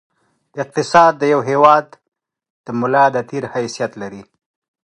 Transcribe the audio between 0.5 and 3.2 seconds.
اقتصاد د یوه هېواد د ملا د